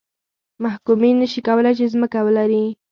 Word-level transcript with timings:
محکومین 0.63 1.15
نه 1.21 1.27
شي 1.31 1.41
کولای 1.47 1.73
چې 1.77 1.91
ځمکه 1.93 2.19
ولري. 2.25 2.63